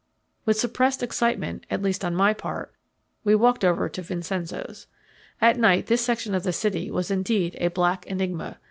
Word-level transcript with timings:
With 0.45 0.57
suppressed 0.57 1.03
excitement, 1.03 1.67
at 1.69 1.83
least 1.83 2.03
on 2.03 2.15
my 2.15 2.33
part, 2.33 2.73
we 3.23 3.35
walked 3.35 3.63
over 3.63 3.87
to 3.87 4.01
Vincenzo's. 4.01 4.87
At 5.39 5.59
night 5.59 5.85
this 5.85 6.01
section 6.01 6.33
of 6.33 6.41
the 6.41 6.53
city 6.53 6.89
was 6.89 7.11
indeed 7.11 7.55
a 7.61 7.67
black 7.67 8.07
enigma. 8.07 8.57